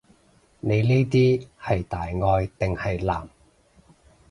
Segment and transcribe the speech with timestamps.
[0.61, 3.27] 你呢啲係大愛定係濫？